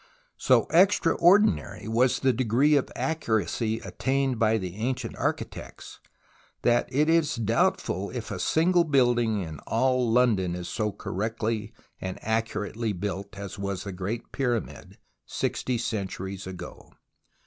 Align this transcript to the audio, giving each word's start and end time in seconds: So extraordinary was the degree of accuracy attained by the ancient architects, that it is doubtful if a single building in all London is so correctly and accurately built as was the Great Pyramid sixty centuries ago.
So 0.39 0.65
extraordinary 0.71 1.87
was 1.87 2.21
the 2.21 2.33
degree 2.33 2.75
of 2.75 2.89
accuracy 2.95 3.77
attained 3.81 4.39
by 4.39 4.57
the 4.57 4.75
ancient 4.77 5.15
architects, 5.15 5.99
that 6.63 6.89
it 6.91 7.07
is 7.07 7.35
doubtful 7.35 8.09
if 8.09 8.31
a 8.31 8.39
single 8.39 8.83
building 8.83 9.41
in 9.43 9.59
all 9.67 10.09
London 10.11 10.55
is 10.55 10.67
so 10.67 10.91
correctly 10.91 11.71
and 11.99 12.17
accurately 12.23 12.93
built 12.93 13.37
as 13.37 13.59
was 13.59 13.83
the 13.83 13.91
Great 13.91 14.31
Pyramid 14.31 14.97
sixty 15.27 15.77
centuries 15.77 16.47
ago. 16.47 16.91